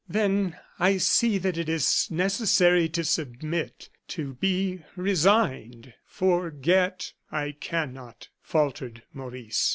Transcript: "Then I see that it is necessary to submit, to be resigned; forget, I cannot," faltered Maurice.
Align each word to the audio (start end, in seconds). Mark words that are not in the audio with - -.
"Then 0.09 0.57
I 0.79 0.97
see 0.97 1.37
that 1.37 1.59
it 1.59 1.69
is 1.69 2.07
necessary 2.09 2.89
to 2.89 3.03
submit, 3.03 3.87
to 4.07 4.33
be 4.33 4.81
resigned; 4.95 5.93
forget, 6.07 7.13
I 7.31 7.51
cannot," 7.59 8.29
faltered 8.41 9.03
Maurice. 9.13 9.69